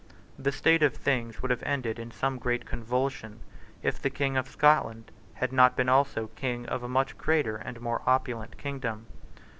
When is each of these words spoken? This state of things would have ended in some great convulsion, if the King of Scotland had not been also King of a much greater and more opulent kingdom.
This 0.35 0.55
state 0.55 0.81
of 0.81 0.95
things 0.95 1.43
would 1.43 1.51
have 1.51 1.61
ended 1.61 1.99
in 1.99 2.09
some 2.09 2.39
great 2.39 2.65
convulsion, 2.65 3.41
if 3.83 4.01
the 4.01 4.09
King 4.09 4.35
of 4.35 4.47
Scotland 4.47 5.11
had 5.35 5.53
not 5.53 5.75
been 5.77 5.89
also 5.89 6.29
King 6.35 6.65
of 6.65 6.81
a 6.81 6.89
much 6.89 7.19
greater 7.19 7.55
and 7.57 7.79
more 7.79 8.01
opulent 8.07 8.57
kingdom. 8.57 9.05